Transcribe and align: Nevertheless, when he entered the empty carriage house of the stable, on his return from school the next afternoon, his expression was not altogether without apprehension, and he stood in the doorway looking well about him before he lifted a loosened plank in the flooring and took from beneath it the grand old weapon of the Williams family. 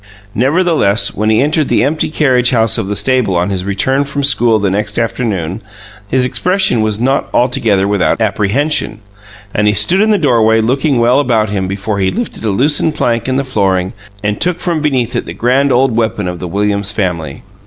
Nevertheless, 0.33 1.13
when 1.13 1.29
he 1.29 1.41
entered 1.41 1.67
the 1.67 1.83
empty 1.83 2.09
carriage 2.09 2.49
house 2.49 2.79
of 2.79 2.87
the 2.87 2.95
stable, 2.95 3.35
on 3.35 3.51
his 3.51 3.63
return 3.63 4.03
from 4.03 4.23
school 4.23 4.57
the 4.57 4.71
next 4.71 4.97
afternoon, 4.97 5.61
his 6.07 6.25
expression 6.25 6.81
was 6.81 6.99
not 6.99 7.29
altogether 7.35 7.87
without 7.87 8.19
apprehension, 8.19 9.01
and 9.53 9.67
he 9.67 9.73
stood 9.73 10.01
in 10.01 10.09
the 10.09 10.17
doorway 10.17 10.59
looking 10.59 10.97
well 10.97 11.19
about 11.19 11.51
him 11.51 11.67
before 11.67 11.99
he 11.99 12.09
lifted 12.09 12.43
a 12.43 12.49
loosened 12.49 12.95
plank 12.95 13.27
in 13.27 13.35
the 13.35 13.43
flooring 13.43 13.93
and 14.23 14.41
took 14.41 14.59
from 14.59 14.81
beneath 14.81 15.15
it 15.15 15.27
the 15.27 15.35
grand 15.35 15.71
old 15.71 15.95
weapon 15.95 16.27
of 16.27 16.39
the 16.39 16.47
Williams 16.47 16.91
family. 16.91 17.43